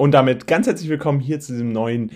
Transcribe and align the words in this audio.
Und 0.00 0.12
damit 0.12 0.46
ganz 0.46 0.68
herzlich 0.68 0.88
willkommen 0.88 1.18
hier 1.18 1.40
zu 1.40 1.50
diesem 1.50 1.72
neuen 1.72 2.12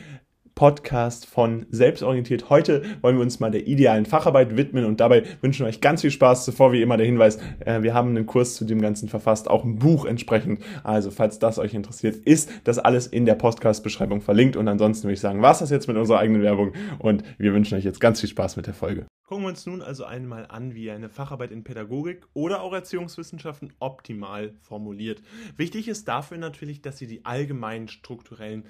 Podcast 0.54 1.26
von 1.26 1.66
Selbstorientiert. 1.70 2.48
Heute 2.48 2.84
wollen 3.00 3.16
wir 3.16 3.22
uns 3.22 3.40
mal 3.40 3.50
der 3.50 3.66
idealen 3.66 4.06
Facharbeit 4.06 4.56
widmen 4.56 4.84
und 4.84 5.00
dabei 5.00 5.24
wünschen 5.40 5.64
wir 5.64 5.68
euch 5.68 5.80
ganz 5.80 6.02
viel 6.02 6.12
Spaß. 6.12 6.44
Zuvor 6.44 6.70
wie 6.70 6.80
immer 6.80 6.96
der 6.96 7.06
Hinweis, 7.06 7.40
äh, 7.58 7.82
wir 7.82 7.92
haben 7.92 8.10
einen 8.10 8.26
Kurs 8.26 8.54
zu 8.54 8.64
dem 8.64 8.80
Ganzen 8.80 9.08
verfasst, 9.08 9.50
auch 9.50 9.64
ein 9.64 9.80
Buch 9.80 10.04
entsprechend. 10.04 10.62
Also 10.84 11.10
falls 11.10 11.40
das 11.40 11.58
euch 11.58 11.74
interessiert, 11.74 12.14
ist 12.24 12.52
das 12.62 12.78
alles 12.78 13.08
in 13.08 13.26
der 13.26 13.34
Podcast-Beschreibung 13.34 14.20
verlinkt. 14.20 14.54
Und 14.54 14.68
ansonsten 14.68 15.08
würde 15.08 15.14
ich 15.14 15.20
sagen, 15.20 15.42
was 15.42 15.58
das 15.58 15.70
jetzt 15.70 15.88
mit 15.88 15.96
unserer 15.96 16.20
eigenen 16.20 16.42
Werbung 16.42 16.74
und 17.00 17.24
wir 17.36 17.52
wünschen 17.52 17.76
euch 17.76 17.84
jetzt 17.84 17.98
ganz 17.98 18.20
viel 18.20 18.28
Spaß 18.28 18.54
mit 18.54 18.68
der 18.68 18.74
Folge. 18.74 19.06
Gucken 19.32 19.46
wir 19.46 19.48
uns 19.48 19.64
nun 19.64 19.80
also 19.80 20.04
einmal 20.04 20.44
an, 20.48 20.74
wie 20.74 20.90
eine 20.90 21.08
Facharbeit 21.08 21.52
in 21.52 21.64
Pädagogik 21.64 22.26
oder 22.34 22.60
auch 22.60 22.74
Erziehungswissenschaften 22.74 23.72
optimal 23.78 24.52
formuliert. 24.60 25.22
Wichtig 25.56 25.88
ist 25.88 26.06
dafür 26.06 26.36
natürlich, 26.36 26.82
dass 26.82 27.00
ihr 27.00 27.08
die 27.08 27.24
allgemeinen 27.24 27.88
strukturellen 27.88 28.66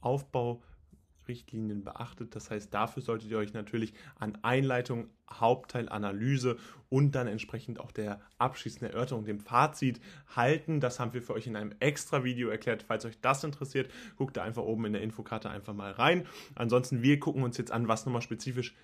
Aufbaurichtlinien 0.00 1.82
beachtet. 1.82 2.36
Das 2.36 2.48
heißt, 2.48 2.72
dafür 2.72 3.02
solltet 3.02 3.32
ihr 3.32 3.38
euch 3.38 3.54
natürlich 3.54 3.92
an 4.20 4.38
Einleitung, 4.42 5.08
Hauptteil, 5.32 5.88
Analyse 5.88 6.58
und 6.88 7.16
dann 7.16 7.26
entsprechend 7.26 7.80
auch 7.80 7.90
der 7.90 8.20
abschließenden 8.38 8.94
Erörterung, 8.94 9.24
dem 9.24 9.40
Fazit 9.40 10.00
halten. 10.36 10.78
Das 10.78 11.00
haben 11.00 11.12
wir 11.12 11.22
für 11.22 11.34
euch 11.34 11.48
in 11.48 11.56
einem 11.56 11.74
extra 11.80 12.22
Video 12.22 12.50
erklärt. 12.50 12.84
Falls 12.84 13.04
euch 13.04 13.20
das 13.20 13.42
interessiert, 13.42 13.90
guckt 14.14 14.36
da 14.36 14.44
einfach 14.44 14.62
oben 14.62 14.84
in 14.84 14.92
der 14.92 15.02
Infokarte 15.02 15.50
einfach 15.50 15.74
mal 15.74 15.90
rein. 15.90 16.24
Ansonsten, 16.54 17.02
wir 17.02 17.18
gucken 17.18 17.42
uns 17.42 17.58
jetzt 17.58 17.72
an, 17.72 17.88
was 17.88 18.06
nochmal 18.06 18.22
spezifisch 18.22 18.76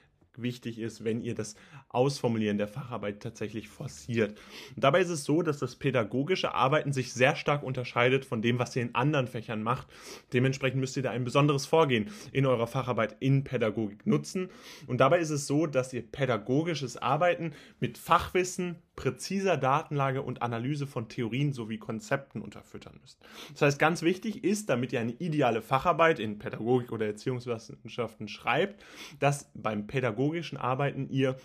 wichtig 0.42 0.78
ist, 0.78 1.04
wenn 1.04 1.20
ihr 1.20 1.34
das 1.34 1.54
Ausformulieren 1.88 2.58
der 2.58 2.68
Facharbeit 2.68 3.20
tatsächlich 3.20 3.68
forciert. 3.68 4.38
Und 4.74 4.84
dabei 4.84 5.00
ist 5.00 5.10
es 5.10 5.24
so, 5.24 5.42
dass 5.42 5.58
das 5.58 5.76
pädagogische 5.76 6.54
Arbeiten 6.54 6.92
sich 6.92 7.12
sehr 7.12 7.36
stark 7.36 7.62
unterscheidet 7.62 8.24
von 8.24 8.42
dem, 8.42 8.58
was 8.58 8.74
ihr 8.76 8.82
in 8.82 8.94
anderen 8.94 9.26
Fächern 9.26 9.62
macht. 9.62 9.88
Dementsprechend 10.32 10.80
müsst 10.80 10.96
ihr 10.96 11.02
da 11.02 11.10
ein 11.10 11.24
besonderes 11.24 11.66
Vorgehen 11.66 12.10
in 12.32 12.46
eurer 12.46 12.66
Facharbeit 12.66 13.16
in 13.20 13.44
Pädagogik 13.44 14.06
nutzen. 14.06 14.50
Und 14.86 14.98
dabei 14.98 15.18
ist 15.18 15.30
es 15.30 15.46
so, 15.46 15.66
dass 15.66 15.92
ihr 15.92 16.02
pädagogisches 16.02 16.96
Arbeiten 16.96 17.52
mit 17.80 17.98
Fachwissen, 17.98 18.76
präziser 18.96 19.56
Datenlage 19.56 20.22
und 20.22 20.42
Analyse 20.42 20.86
von 20.86 21.08
Theorien 21.08 21.52
sowie 21.52 21.78
Konzepten 21.78 22.40
unterfüttern 22.40 22.98
müsst. 23.02 23.18
Das 23.52 23.62
heißt, 23.62 23.78
ganz 23.78 24.02
wichtig 24.02 24.44
ist, 24.44 24.68
damit 24.68 24.92
ihr 24.92 25.00
eine 25.00 25.12
ideale 25.12 25.62
Facharbeit 25.62 26.18
in 26.18 26.38
Pädagogik 26.38 26.92
oder 26.92 27.06
Erziehungswissenschaften 27.06 28.28
schreibt, 28.28 28.84
dass 29.18 29.50
beim 29.54 29.86
pädagogischen 29.86 30.58
Arbeiten 30.58 31.08
ihr 31.08 31.36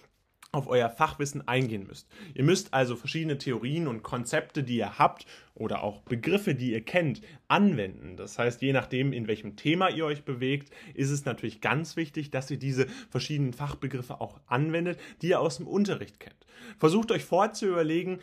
auf 0.51 0.67
euer 0.67 0.89
Fachwissen 0.89 1.47
eingehen 1.47 1.85
müsst. 1.85 2.07
Ihr 2.33 2.43
müsst 2.43 2.73
also 2.73 2.95
verschiedene 2.95 3.37
Theorien 3.37 3.87
und 3.87 4.01
Konzepte, 4.01 4.63
die 4.63 4.77
ihr 4.77 4.97
habt 4.97 5.27
oder 5.53 5.83
auch 5.83 6.01
Begriffe, 6.01 6.55
die 6.55 6.71
ihr 6.71 6.81
kennt, 6.81 7.21
anwenden. 7.47 8.17
Das 8.17 8.39
heißt, 8.39 8.61
je 8.61 8.73
nachdem, 8.73 9.13
in 9.13 9.27
welchem 9.27 9.55
Thema 9.55 9.89
ihr 9.89 10.05
euch 10.05 10.23
bewegt, 10.23 10.73
ist 10.95 11.11
es 11.11 11.25
natürlich 11.25 11.61
ganz 11.61 11.95
wichtig, 11.97 12.31
dass 12.31 12.49
ihr 12.49 12.57
diese 12.57 12.87
verschiedenen 13.09 13.53
Fachbegriffe 13.53 14.21
auch 14.21 14.39
anwendet, 14.47 14.99
die 15.21 15.29
ihr 15.29 15.39
aus 15.39 15.57
dem 15.57 15.67
Unterricht 15.67 16.19
kennt. 16.19 16.47
Versucht 16.79 17.11
euch 17.11 17.25
vorzuüberlegen, 17.25 18.19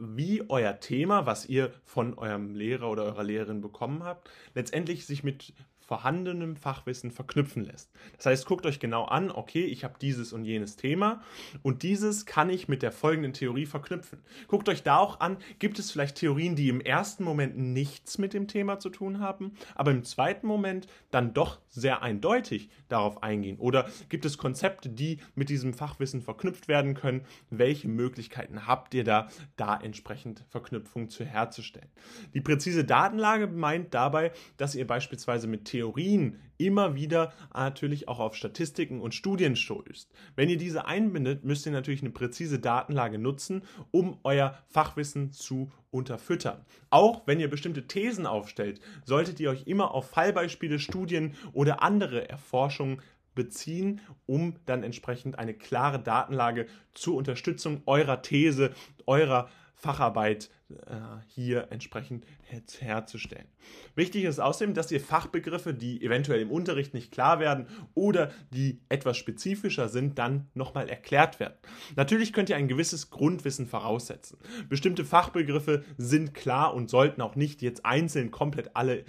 wie 0.00 0.48
euer 0.48 0.80
Thema, 0.80 1.26
was 1.26 1.46
ihr 1.46 1.72
von 1.84 2.16
eurem 2.18 2.54
Lehrer 2.54 2.90
oder 2.90 3.04
eurer 3.04 3.24
Lehrerin 3.24 3.60
bekommen 3.60 4.02
habt, 4.02 4.30
letztendlich 4.54 5.06
sich 5.06 5.22
mit 5.22 5.52
vorhandenem 5.90 6.54
Fachwissen 6.54 7.10
verknüpfen 7.10 7.64
lässt. 7.64 7.90
Das 8.16 8.26
heißt, 8.26 8.46
guckt 8.46 8.64
euch 8.64 8.78
genau 8.78 9.06
an, 9.06 9.32
okay, 9.32 9.64
ich 9.64 9.82
habe 9.82 9.94
dieses 10.00 10.32
und 10.32 10.44
jenes 10.44 10.76
Thema 10.76 11.20
und 11.62 11.82
dieses 11.82 12.26
kann 12.26 12.48
ich 12.48 12.68
mit 12.68 12.82
der 12.82 12.92
folgenden 12.92 13.32
Theorie 13.32 13.66
verknüpfen. 13.66 14.20
Guckt 14.46 14.68
euch 14.68 14.84
da 14.84 14.98
auch 14.98 15.18
an, 15.18 15.38
gibt 15.58 15.80
es 15.80 15.90
vielleicht 15.90 16.14
Theorien, 16.14 16.54
die 16.54 16.68
im 16.68 16.80
ersten 16.80 17.24
Moment 17.24 17.58
nichts 17.58 18.18
mit 18.18 18.34
dem 18.34 18.46
Thema 18.46 18.78
zu 18.78 18.88
tun 18.88 19.18
haben, 19.18 19.54
aber 19.74 19.90
im 19.90 20.04
zweiten 20.04 20.46
Moment 20.46 20.86
dann 21.10 21.34
doch 21.34 21.58
sehr 21.68 22.02
eindeutig 22.02 22.70
darauf 22.88 23.24
eingehen? 23.24 23.58
Oder 23.58 23.88
gibt 24.08 24.24
es 24.24 24.38
Konzepte, 24.38 24.90
die 24.90 25.18
mit 25.34 25.48
diesem 25.48 25.74
Fachwissen 25.74 26.22
verknüpft 26.22 26.68
werden 26.68 26.94
können? 26.94 27.22
Welche 27.50 27.88
Möglichkeiten 27.88 28.68
habt 28.68 28.94
ihr 28.94 29.02
da, 29.02 29.28
da 29.56 29.74
entsprechend 29.90 30.44
Verknüpfungen 30.48 31.08
zu 31.08 31.24
herzustellen? 31.24 31.88
Die 32.32 32.40
präzise 32.40 32.84
Datenlage 32.84 33.48
meint 33.48 33.92
dabei, 33.92 34.30
dass 34.56 34.76
ihr 34.76 34.86
beispielsweise 34.86 35.48
mit 35.48 35.64
Theorien 35.64 36.40
immer 36.58 36.94
wieder 36.94 37.32
natürlich 37.52 38.06
auch 38.06 38.20
auf 38.20 38.36
Statistiken 38.36 39.00
und 39.00 39.14
Studien 39.14 39.56
stößt. 39.56 40.12
Wenn 40.36 40.48
ihr 40.48 40.58
diese 40.58 40.84
einbindet, 40.84 41.44
müsst 41.44 41.66
ihr 41.66 41.72
natürlich 41.72 42.02
eine 42.02 42.10
präzise 42.10 42.60
Datenlage 42.60 43.18
nutzen, 43.18 43.62
um 43.90 44.18
euer 44.22 44.56
Fachwissen 44.68 45.32
zu 45.32 45.72
unterfüttern. 45.90 46.64
Auch 46.90 47.26
wenn 47.26 47.40
ihr 47.40 47.50
bestimmte 47.50 47.86
Thesen 47.86 48.26
aufstellt, 48.26 48.80
solltet 49.04 49.40
ihr 49.40 49.50
euch 49.50 49.66
immer 49.66 49.92
auf 49.92 50.10
Fallbeispiele, 50.10 50.78
Studien 50.78 51.34
oder 51.52 51.82
andere 51.82 52.28
Erforschungen 52.28 53.02
beziehen, 53.34 54.00
um 54.26 54.56
dann 54.66 54.82
entsprechend 54.82 55.38
eine 55.38 55.54
klare 55.54 55.98
Datenlage 55.98 56.66
zur 56.92 57.16
Unterstützung 57.16 57.82
eurer 57.86 58.22
These, 58.22 58.72
eurer 59.06 59.48
Facharbeit 59.80 60.50
äh, 60.68 60.94
hier 61.26 61.68
entsprechend 61.70 62.24
her 62.42 62.60
herzustellen. 62.80 63.46
Wichtig 63.94 64.24
ist 64.24 64.38
außerdem, 64.38 64.74
dass 64.74 64.90
ihr 64.90 65.00
Fachbegriffe, 65.00 65.72
die 65.72 66.02
eventuell 66.02 66.40
im 66.40 66.50
Unterricht 66.50 66.94
nicht 66.94 67.10
klar 67.10 67.40
werden 67.40 67.66
oder 67.94 68.30
die 68.50 68.80
etwas 68.88 69.16
spezifischer 69.16 69.88
sind, 69.88 70.18
dann 70.18 70.48
nochmal 70.54 70.88
erklärt 70.88 71.40
werden. 71.40 71.54
Natürlich 71.96 72.32
könnt 72.32 72.50
ihr 72.50 72.56
ein 72.56 72.68
gewisses 72.68 73.10
Grundwissen 73.10 73.66
voraussetzen. 73.66 74.38
Bestimmte 74.68 75.04
Fachbegriffe 75.04 75.84
sind 75.96 76.34
klar 76.34 76.74
und 76.74 76.90
sollten 76.90 77.22
auch 77.22 77.36
nicht 77.36 77.62
jetzt 77.62 77.84
einzeln 77.86 78.30
komplett 78.30 78.76
alle 78.76 79.04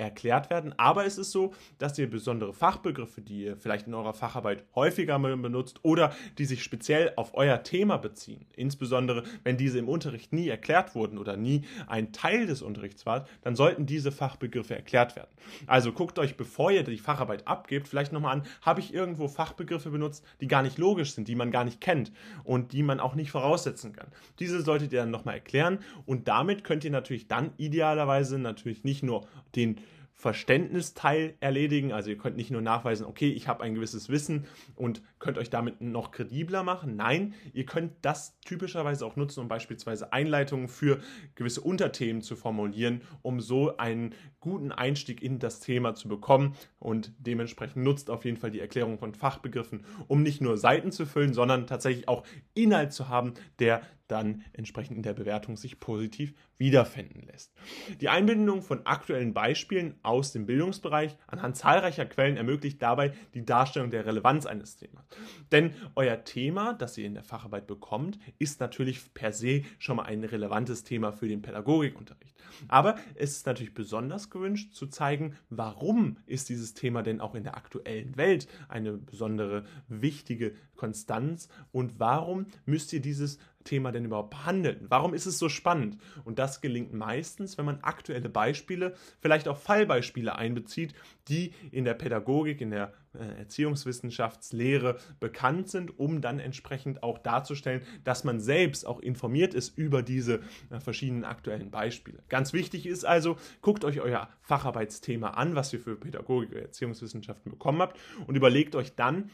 erklärt 0.00 0.50
werden. 0.50 0.74
Aber 0.78 1.04
es 1.04 1.18
ist 1.18 1.30
so, 1.30 1.52
dass 1.78 1.98
ihr 1.98 2.08
besondere 2.08 2.52
Fachbegriffe, 2.52 3.20
die 3.20 3.44
ihr 3.44 3.56
vielleicht 3.56 3.86
in 3.86 3.94
eurer 3.94 4.14
Facharbeit 4.14 4.64
häufiger 4.74 5.18
benutzt 5.18 5.80
oder 5.82 6.14
die 6.38 6.46
sich 6.46 6.62
speziell 6.62 7.12
auf 7.16 7.34
euer 7.34 7.62
Thema 7.62 7.98
beziehen, 7.98 8.46
insbesondere 8.56 9.24
wenn 9.44 9.56
diese 9.56 9.78
im 9.78 9.88
Unterricht 9.88 10.32
nie 10.32 10.48
erklärt 10.48 10.94
wurden 10.94 11.18
oder 11.18 11.36
nie 11.36 11.62
ein 11.86 12.12
Teil 12.12 12.46
des 12.46 12.62
Unterrichts 12.62 13.06
war, 13.06 13.26
dann 13.42 13.54
sollten 13.54 13.86
diese 13.86 14.12
Fachbegriffe 14.12 14.74
erklärt 14.74 15.16
werden. 15.16 15.30
Also 15.66 15.92
guckt 15.92 16.18
euch, 16.18 16.36
bevor 16.36 16.70
ihr 16.70 16.82
die 16.82 16.98
Facharbeit 16.98 17.46
abgebt, 17.46 17.88
vielleicht 17.88 18.12
nochmal 18.12 18.36
an, 18.36 18.46
habe 18.62 18.80
ich 18.80 18.94
irgendwo 18.94 19.28
Fachbegriffe 19.28 19.90
benutzt, 19.90 20.24
die 20.40 20.48
gar 20.48 20.62
nicht 20.62 20.78
logisch 20.78 21.12
sind, 21.12 21.28
die 21.28 21.34
man 21.34 21.50
gar 21.50 21.64
nicht 21.64 21.80
kennt 21.80 22.12
und 22.44 22.72
die 22.72 22.82
man 22.82 23.00
auch 23.00 23.14
nicht 23.14 23.30
voraussetzen 23.30 23.92
kann. 23.92 24.08
Diese 24.38 24.62
solltet 24.62 24.92
ihr 24.92 25.00
dann 25.00 25.10
nochmal 25.10 25.34
erklären 25.34 25.78
und 26.06 26.28
damit 26.28 26.64
könnt 26.64 26.84
ihr 26.84 26.90
natürlich 26.90 27.28
dann 27.28 27.52
idealerweise 27.58 28.38
natürlich 28.38 28.84
nicht 28.84 29.02
nur 29.02 29.26
den 29.54 29.76
Verständnisteil 30.20 31.34
erledigen. 31.40 31.92
Also 31.92 32.10
ihr 32.10 32.18
könnt 32.18 32.36
nicht 32.36 32.50
nur 32.50 32.60
nachweisen, 32.60 33.06
okay, 33.06 33.30
ich 33.30 33.48
habe 33.48 33.62
ein 33.64 33.74
gewisses 33.74 34.10
Wissen 34.10 34.46
und 34.76 35.00
könnt 35.18 35.38
euch 35.38 35.48
damit 35.48 35.80
noch 35.80 36.10
kredibler 36.10 36.62
machen. 36.62 36.94
Nein, 36.94 37.32
ihr 37.54 37.64
könnt 37.64 37.92
das 38.02 38.38
typischerweise 38.40 39.06
auch 39.06 39.16
nutzen, 39.16 39.40
um 39.40 39.48
beispielsweise 39.48 40.12
Einleitungen 40.12 40.68
für 40.68 41.00
gewisse 41.36 41.62
Unterthemen 41.62 42.20
zu 42.20 42.36
formulieren, 42.36 43.00
um 43.22 43.40
so 43.40 43.78
einen 43.78 44.14
guten 44.40 44.72
Einstieg 44.72 45.22
in 45.22 45.38
das 45.38 45.60
Thema 45.60 45.94
zu 45.94 46.06
bekommen. 46.06 46.54
Und 46.78 47.14
dementsprechend 47.18 47.82
nutzt 47.82 48.10
auf 48.10 48.26
jeden 48.26 48.36
Fall 48.36 48.50
die 48.50 48.60
Erklärung 48.60 48.98
von 48.98 49.14
Fachbegriffen, 49.14 49.86
um 50.06 50.22
nicht 50.22 50.42
nur 50.42 50.58
Seiten 50.58 50.92
zu 50.92 51.06
füllen, 51.06 51.32
sondern 51.32 51.66
tatsächlich 51.66 52.08
auch 52.08 52.26
Inhalt 52.52 52.92
zu 52.92 53.08
haben, 53.08 53.32
der 53.58 53.80
dann 54.10 54.44
entsprechend 54.52 54.96
in 54.96 55.02
der 55.02 55.14
Bewertung 55.14 55.56
sich 55.56 55.78
positiv 55.78 56.34
wiederfinden 56.58 57.22
lässt. 57.26 57.52
Die 58.00 58.08
Einbindung 58.08 58.62
von 58.62 58.84
aktuellen 58.86 59.32
Beispielen 59.32 59.94
aus 60.10 60.32
dem 60.32 60.46
Bildungsbereich 60.46 61.16
anhand 61.26 61.56
zahlreicher 61.56 62.04
Quellen 62.04 62.36
ermöglicht 62.36 62.82
dabei 62.82 63.12
die 63.34 63.44
Darstellung 63.44 63.90
der 63.90 64.04
Relevanz 64.04 64.44
eines 64.44 64.76
Themas. 64.76 65.06
Denn 65.52 65.72
euer 65.94 66.24
Thema, 66.24 66.74
das 66.74 66.98
ihr 66.98 67.06
in 67.06 67.14
der 67.14 67.22
Facharbeit 67.22 67.66
bekommt, 67.66 68.18
ist 68.38 68.60
natürlich 68.60 69.14
per 69.14 69.32
se 69.32 69.62
schon 69.78 69.96
mal 69.96 70.04
ein 70.04 70.24
relevantes 70.24 70.84
Thema 70.84 71.12
für 71.12 71.28
den 71.28 71.42
Pädagogikunterricht. 71.42 72.34
Aber 72.68 72.96
es 73.14 73.32
ist 73.32 73.46
natürlich 73.46 73.74
besonders 73.74 74.30
gewünscht 74.30 74.74
zu 74.74 74.86
zeigen, 74.86 75.36
warum 75.48 76.16
ist 76.26 76.48
dieses 76.48 76.74
Thema 76.74 77.02
denn 77.02 77.20
auch 77.20 77.34
in 77.34 77.44
der 77.44 77.56
aktuellen 77.56 78.16
Welt 78.16 78.48
eine 78.68 78.92
besondere 78.92 79.64
wichtige 79.88 80.54
Konstanz 80.76 81.48
und 81.72 82.00
warum 82.00 82.46
müsst 82.66 82.92
ihr 82.92 83.00
dieses 83.00 83.38
Thema 83.64 83.92
denn 83.92 84.04
überhaupt 84.04 84.30
behandeln? 84.30 84.86
Warum 84.88 85.14
ist 85.14 85.26
es 85.26 85.38
so 85.38 85.48
spannend? 85.48 85.98
Und 86.24 86.38
das 86.38 86.60
gelingt 86.60 86.92
meistens, 86.92 87.58
wenn 87.58 87.64
man 87.64 87.80
aktuelle 87.82 88.28
Beispiele, 88.28 88.94
vielleicht 89.20 89.48
auch 89.48 89.56
Fallbeispiele 89.56 90.36
einbezieht, 90.36 90.94
die 91.28 91.52
in 91.70 91.84
der 91.84 91.94
Pädagogik, 91.94 92.60
in 92.60 92.70
der 92.70 92.92
äh, 93.12 93.38
Erziehungswissenschaftslehre 93.38 94.98
bekannt 95.18 95.68
sind, 95.68 95.98
um 95.98 96.20
dann 96.20 96.38
entsprechend 96.38 97.02
auch 97.02 97.18
darzustellen, 97.18 97.82
dass 98.04 98.24
man 98.24 98.40
selbst 98.40 98.86
auch 98.86 99.00
informiert 99.00 99.52
ist 99.52 99.76
über 99.76 100.02
diese 100.02 100.40
äh, 100.70 100.80
verschiedenen 100.80 101.24
aktuellen 101.24 101.70
Beispiele. 101.70 102.22
Ganz 102.28 102.52
wichtig 102.52 102.86
ist 102.86 103.04
also, 103.04 103.36
guckt 103.62 103.84
euch 103.84 104.00
euer 104.00 104.28
Facharbeitsthema 104.42 105.30
an, 105.30 105.54
was 105.54 105.72
ihr 105.72 105.80
für 105.80 105.96
Pädagogik 105.96 106.52
oder 106.52 106.62
Erziehungswissenschaften 106.62 107.50
bekommen 107.50 107.80
habt 107.80 107.98
und 108.26 108.36
überlegt 108.36 108.76
euch 108.76 108.94
dann, 108.94 109.30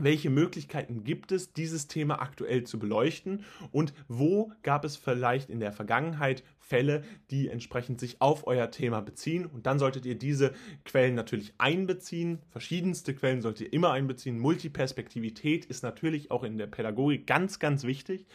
welche 0.00 0.30
Möglichkeiten 0.30 1.04
gibt 1.04 1.32
es, 1.32 1.52
dieses 1.52 1.86
Thema 1.88 2.20
aktuell 2.20 2.64
zu 2.64 2.78
beleuchten 2.78 3.44
und 3.72 3.92
wo 4.08 4.52
gab 4.62 4.84
es 4.84 4.96
vielleicht 4.96 5.50
in 5.50 5.60
der 5.60 5.72
Vergangenheit 5.72 6.42
Fälle, 6.68 7.02
die 7.30 7.48
entsprechend 7.48 7.98
sich 7.98 8.20
auf 8.20 8.46
euer 8.46 8.70
Thema 8.70 9.00
beziehen. 9.00 9.46
Und 9.46 9.64
dann 9.64 9.78
solltet 9.78 10.04
ihr 10.04 10.16
diese 10.16 10.52
Quellen 10.84 11.14
natürlich 11.14 11.54
einbeziehen. 11.56 12.40
Verschiedenste 12.50 13.14
Quellen 13.14 13.40
solltet 13.40 13.68
ihr 13.68 13.72
immer 13.72 13.92
einbeziehen. 13.92 14.38
Multiperspektivität 14.38 15.64
ist 15.64 15.82
natürlich 15.82 16.30
auch 16.30 16.44
in 16.44 16.58
der 16.58 16.66
Pädagogik 16.66 17.26
ganz, 17.26 17.58
ganz 17.58 17.84
wichtig. 17.84 18.26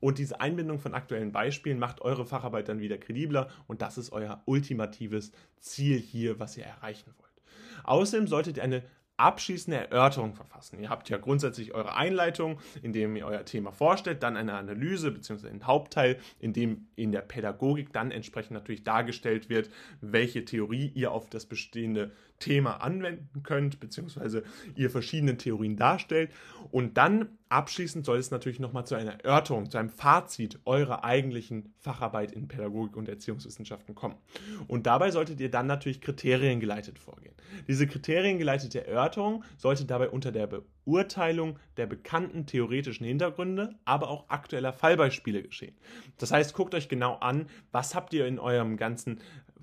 Und 0.00 0.18
diese 0.18 0.40
Einbindung 0.40 0.78
von 0.78 0.92
aktuellen 0.92 1.32
Beispielen 1.32 1.78
macht 1.78 2.02
eure 2.02 2.26
Facharbeit 2.26 2.68
dann 2.68 2.80
wieder 2.80 2.98
kredibler. 2.98 3.48
Und 3.66 3.80
das 3.80 3.96
ist 3.96 4.12
euer 4.12 4.42
ultimatives 4.44 5.32
Ziel 5.58 5.98
hier, 5.98 6.38
was 6.38 6.58
ihr 6.58 6.64
erreichen 6.64 7.10
wollt. 7.16 7.28
Außerdem 7.84 8.26
solltet 8.26 8.58
ihr 8.58 8.64
eine 8.64 8.82
abschließende 9.18 9.90
Erörterung 9.90 10.34
verfassen. 10.34 10.78
Ihr 10.80 10.90
habt 10.90 11.08
ja 11.08 11.18
grundsätzlich 11.18 11.74
eure 11.74 11.94
Einleitung, 11.94 12.58
in 12.82 12.92
dem 12.92 13.16
ihr 13.16 13.26
euer 13.26 13.44
Thema 13.44 13.72
vorstellt, 13.72 14.22
dann 14.22 14.36
eine 14.36 14.54
Analyse 14.54 15.10
bzw. 15.10 15.48
einen 15.48 15.66
Hauptteil, 15.66 16.18
in 16.38 16.52
dem 16.52 16.86
in 16.96 17.12
der 17.12 17.22
Pädagogik 17.22 17.92
dann 17.92 18.10
entsprechend 18.10 18.52
natürlich 18.52 18.84
dargestellt 18.84 19.48
wird, 19.48 19.70
welche 20.00 20.44
Theorie 20.44 20.90
ihr 20.94 21.12
auf 21.12 21.28
das 21.28 21.46
bestehende 21.46 22.12
Thema 22.38 22.76
anwenden 22.82 23.42
könnt, 23.42 23.80
beziehungsweise 23.80 24.44
ihr 24.76 24.90
verschiedene 24.90 25.36
Theorien 25.36 25.76
darstellt. 25.76 26.30
Und 26.70 26.96
dann 26.96 27.37
abschließend 27.48 28.04
soll 28.04 28.18
es 28.18 28.30
natürlich 28.30 28.60
nochmal 28.60 28.86
zu 28.86 28.94
einer 28.94 29.24
Erörterung, 29.24 29.70
zu 29.70 29.78
einem 29.78 29.90
Fazit 29.90 30.58
eurer 30.64 31.04
eigentlichen 31.04 31.74
Facharbeit 31.78 32.32
in 32.32 32.48
Pädagogik 32.48 32.96
und 32.96 33.08
Erziehungswissenschaften 33.08 33.94
kommen. 33.94 34.16
Und 34.66 34.86
dabei 34.86 35.10
solltet 35.10 35.40
ihr 35.40 35.50
dann 35.50 35.66
natürlich 35.66 36.00
kriteriengeleitet 36.00 36.98
vorgehen. 36.98 37.34
Diese 37.66 37.86
kriteriengeleitete 37.86 38.86
Erörterung 38.86 39.44
sollte 39.56 39.84
dabei 39.84 40.10
unter 40.10 40.32
der 40.32 40.46
Beurteilung 40.46 41.58
der 41.76 41.86
bekannten 41.86 42.46
theoretischen 42.46 43.06
Hintergründe, 43.06 43.74
aber 43.84 44.08
auch 44.08 44.28
aktueller 44.28 44.72
Fallbeispiele 44.72 45.42
geschehen. 45.42 45.76
Das 46.18 46.32
heißt, 46.32 46.54
guckt 46.54 46.74
euch 46.74 46.88
genau 46.88 47.16
an, 47.16 47.46
was 47.72 47.94
habt 47.94 48.12
ihr 48.14 48.26
in 48.26 48.38
eurem 48.38 48.76
ganzen 48.76 49.20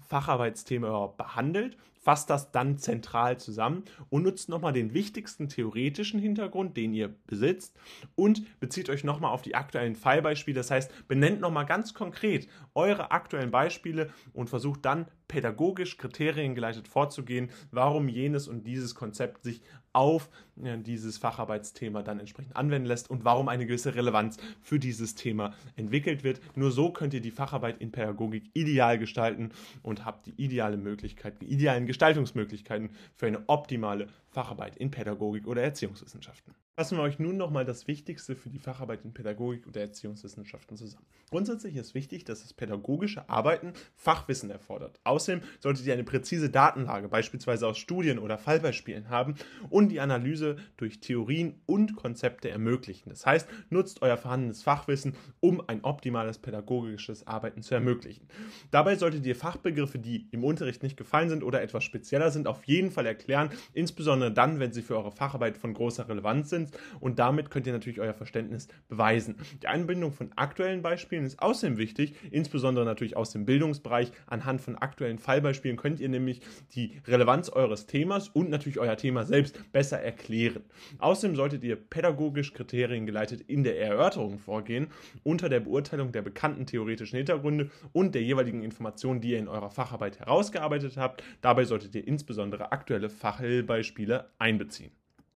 Facharbeitsthema 0.08 0.88
überhaupt 0.88 1.18
behandelt 1.18 1.78
fasst 2.06 2.30
das 2.30 2.52
dann 2.52 2.78
zentral 2.78 3.40
zusammen 3.40 3.84
und 4.10 4.24
nutzt 4.24 4.48
nochmal 4.48 4.74
den 4.74 4.94
wichtigsten 4.94 5.50
theoretischen 5.50 6.20
Hintergrund, 6.20 6.78
den 6.78 6.94
ihr 6.94 7.10
besitzt 7.26 7.76
und 8.14 8.44
bezieht 8.60 8.92
euch 8.92 9.04
nochmal 9.04 9.32
auf 9.32 9.42
die 9.42 9.56
aktuellen 9.56 9.96
Fallbeispiele. 9.96 10.56
Das 10.56 10.70
heißt, 10.70 11.08
benennt 11.08 11.42
nochmal 11.42 11.66
ganz 11.66 11.96
konkret 11.96 12.48
eure 12.76 13.10
aktuellen 13.10 13.50
Beispiele 13.50 14.12
und 14.34 14.52
versucht 14.52 14.86
dann 14.86 15.08
pädagogisch 15.28 15.98
kriteriengeleitet 15.98 16.88
vorzugehen, 16.88 17.50
warum 17.72 18.08
jenes 18.08 18.48
und 18.48 18.68
dieses 18.68 18.94
Konzept 18.94 19.44
sich 19.44 19.62
auf 19.96 20.30
ja, 20.62 20.76
dieses 20.76 21.18
Facharbeitsthema 21.18 22.04
dann 22.04 22.20
entsprechend 22.20 22.56
anwenden 22.56 22.88
lässt 22.88 23.10
und 23.10 23.24
warum 23.24 23.48
eine 23.48 23.66
gewisse 23.66 23.96
Relevanz 23.96 24.38
für 24.62 24.78
dieses 24.78 25.16
Thema 25.16 25.54
entwickelt 25.78 26.24
wird. 26.24 26.42
Nur 26.56 26.72
so 26.72 26.92
könnt 26.92 27.14
ihr 27.14 27.22
die 27.22 27.32
Facharbeit 27.32 27.80
in 27.80 27.92
Pädagogik 27.92 28.44
ideal 28.54 29.00
gestalten 29.00 29.52
und 29.84 30.06
habt 30.06 30.26
die 30.26 30.34
ideale 30.36 30.78
Möglichkeit, 30.78 31.42
die 31.42 31.46
idealen 31.46 31.88
Gestaltungsmöglichkeiten 31.96 32.90
für 33.16 33.28
eine 33.28 33.48
optimale 33.48 34.08
Facharbeit 34.36 34.76
in 34.76 34.92
Pädagogik 34.92 35.48
oder 35.48 35.64
Erziehungswissenschaften. 35.64 36.54
Fassen 36.78 36.98
wir 36.98 37.04
euch 37.04 37.20
nun 37.20 37.38
nochmal 37.38 37.64
das 37.64 37.88
Wichtigste 37.88 38.36
für 38.36 38.50
die 38.50 38.60
Facharbeit 38.60 39.06
in 39.06 39.14
Pädagogik 39.14 39.66
oder 39.66 39.80
Erziehungswissenschaften 39.80 40.76
zusammen. 40.76 41.06
Grundsätzlich 41.30 41.78
ist 41.78 41.96
wichtig, 41.96 42.26
dass 42.26 42.42
das 42.42 42.52
pädagogische 42.52 43.30
Arbeiten 43.30 43.72
Fachwissen 43.96 44.50
erfordert. 44.50 45.00
Außerdem 45.06 45.42
solltet 45.62 45.86
ihr 45.86 45.94
eine 45.94 46.04
präzise 46.04 46.50
Datenlage, 46.50 47.08
beispielsweise 47.08 47.66
aus 47.66 47.78
Studien 47.78 48.20
oder 48.20 48.38
Fallbeispielen 48.38 49.08
haben 49.08 49.36
und 49.70 49.88
die 49.88 50.02
Analyse 50.02 50.58
durch 50.76 51.00
Theorien 51.00 51.62
und 51.66 51.96
Konzepte 51.96 52.50
ermöglichen. 52.50 53.08
Das 53.08 53.26
heißt, 53.26 53.48
nutzt 53.70 54.02
euer 54.02 54.18
vorhandenes 54.18 54.62
Fachwissen, 54.62 55.16
um 55.40 55.64
ein 55.70 55.82
optimales 55.86 56.40
pädagogisches 56.40 57.26
Arbeiten 57.26 57.62
zu 57.62 57.74
ermöglichen. 57.74 58.28
Dabei 58.72 58.98
solltet 58.98 59.26
ihr 59.26 59.38
Fachbegriffe, 59.38 59.98
die 59.98 60.28
im 60.32 60.44
Unterricht 60.44 60.84
nicht 60.84 60.98
gefallen 60.98 61.30
sind 61.30 61.42
oder 61.42 61.62
etwas 61.62 61.85
spezieller 61.86 62.32
sind, 62.32 62.48
auf 62.48 62.66
jeden 62.66 62.92
Fall 62.92 63.06
erklären, 63.06 63.50
insbesondere 63.74 64.32
dann, 64.32 64.60
wenn 64.60 64.74
sie 64.74 64.82
für 64.82 64.98
eure 64.98 65.12
Facharbeit 65.12 65.58
von 65.58 65.74
großer 65.74 66.10
Relevanz 66.10 66.50
sind 66.50 66.72
und 67.00 67.20
damit 67.20 67.50
könnt 67.50 67.68
ihr 67.68 67.74
natürlich 67.74 68.00
euer 68.00 68.14
Verständnis 68.14 68.68
beweisen. 68.88 69.36
Die 69.62 69.68
Einbindung 69.68 70.12
von 70.12 70.32
aktuellen 70.36 70.82
Beispielen 70.82 71.26
ist 71.26 71.40
außerdem 71.42 71.78
wichtig, 71.78 72.16
insbesondere 72.32 72.86
natürlich 72.86 73.16
aus 73.16 73.32
dem 73.32 73.46
Bildungsbereich. 73.46 74.12
Anhand 74.28 74.62
von 74.62 74.76
aktuellen 74.76 75.20
Fallbeispielen 75.20 75.78
könnt 75.78 76.00
ihr 76.00 76.10
nämlich 76.10 76.42
die 76.74 77.02
Relevanz 77.08 77.50
eures 77.50 77.86
Themas 77.86 78.30
und 78.30 78.50
natürlich 78.50 78.80
euer 78.80 78.98
Thema 78.98 79.26
selbst 79.26 79.72
besser 79.72 80.00
erklären. 80.00 80.64
Außerdem 81.00 81.36
solltet 81.36 81.64
ihr 81.64 81.76
pädagogisch 81.76 82.54
kriteriengeleitet 82.54 83.42
in 83.42 83.64
der 83.64 83.80
Erörterung 83.80 84.40
vorgehen, 84.40 84.88
unter 85.24 85.50
der 85.50 85.60
Beurteilung 85.60 86.12
der 86.12 86.22
bekannten 86.22 86.66
theoretischen 86.66 87.18
Hintergründe 87.18 87.70
und 87.94 88.16
der 88.16 88.24
jeweiligen 88.24 88.64
Informationen, 88.64 89.22
die 89.22 89.32
ihr 89.32 89.40
in 89.40 89.48
eurer 89.48 89.70
Facharbeit 89.70 90.20
herausgearbeitet 90.20 90.98
habt. 90.98 91.24
Dabei 91.42 91.66
solltet 91.76 91.94
ihr 91.96 92.08
insbesondere 92.08 92.72
aktuelle 92.72 93.10
Fachbeispiele 93.10 94.30
einbeziehen. 94.40 94.92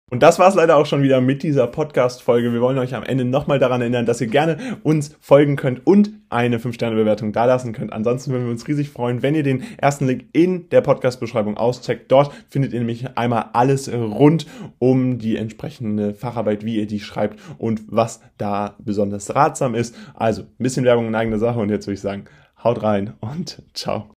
Und 0.09 0.23
das 0.23 0.39
war 0.39 0.47
es 0.47 0.55
leider 0.55 0.77
auch 0.77 0.85
schon 0.85 1.03
wieder 1.03 1.19
mit 1.19 1.43
dieser 1.43 1.67
Podcast-Folge. 1.67 2.53
Wir 2.53 2.61
wollen 2.61 2.77
euch 2.77 2.95
am 2.95 3.03
Ende 3.03 3.25
nochmal 3.25 3.59
daran 3.59 3.81
erinnern, 3.81 4.05
dass 4.05 4.21
ihr 4.21 4.27
gerne 4.27 4.57
uns 4.81 5.17
folgen 5.19 5.57
könnt 5.57 5.85
und 5.85 6.11
eine 6.29 6.59
5-Sterne-Bewertung 6.59 7.33
dalassen 7.33 7.73
könnt. 7.73 7.91
Ansonsten 7.91 8.31
würden 8.31 8.45
wir 8.45 8.51
uns 8.51 8.69
riesig 8.69 8.89
freuen, 8.89 9.21
wenn 9.21 9.35
ihr 9.35 9.43
den 9.43 9.63
ersten 9.77 10.07
Link 10.07 10.27
in 10.31 10.69
der 10.69 10.79
Podcast-Beschreibung 10.79 11.57
auscheckt. 11.57 12.09
Dort 12.09 12.33
findet 12.47 12.71
ihr 12.71 12.79
nämlich 12.79 13.17
einmal 13.17 13.49
alles 13.51 13.91
rund 13.91 14.47
um 14.79 15.19
die 15.19 15.35
entsprechende 15.35 16.13
Facharbeit, 16.13 16.63
wie 16.63 16.77
ihr 16.77 16.87
die 16.87 17.01
schreibt 17.01 17.37
und 17.57 17.81
was 17.87 18.21
da 18.37 18.77
besonders 18.79 19.35
ratsam 19.35 19.75
ist. 19.75 19.93
Also, 20.13 20.43
ein 20.43 20.63
bisschen 20.63 20.85
Werbung 20.85 21.05
in 21.07 21.15
eigener 21.15 21.37
Sache 21.37 21.59
und 21.59 21.69
jetzt 21.69 21.85
würde 21.85 21.95
ich 21.95 22.01
sagen, 22.01 22.23
haut 22.63 22.81
rein 22.81 23.13
und 23.19 23.61
ciao. 23.73 24.07